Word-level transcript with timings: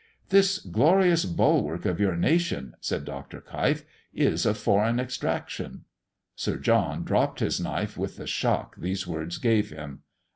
"This 0.29 0.57
glorious 0.57 1.25
bulwark 1.25 1.85
of 1.85 1.99
your 1.99 2.15
nation," 2.15 2.73
said 2.81 3.05
Dr. 3.05 3.39
Keif, 3.39 3.83
"is 4.15 4.47
of 4.47 4.57
foreign 4.57 4.99
extraction." 4.99 5.85
Sir 6.35 6.57
John 6.57 7.03
dropped 7.03 7.39
his 7.39 7.59
knife 7.61 7.99
with 7.99 8.17
the 8.17 8.25
shock 8.25 8.75
these 8.77 9.05
words 9.05 9.37
gave 9.37 9.69
him. 9.69 9.99